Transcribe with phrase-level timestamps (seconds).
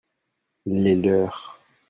[0.65, 1.59] les leurs.